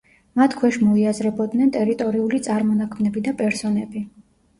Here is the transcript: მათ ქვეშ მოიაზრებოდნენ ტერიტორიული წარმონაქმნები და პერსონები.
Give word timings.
მათ 0.39 0.53
ქვეშ 0.59 0.77
მოიაზრებოდნენ 0.85 1.69
ტერიტორიული 1.75 2.39
წარმონაქმნები 2.47 3.23
და 3.29 3.35
პერსონები. 3.43 4.03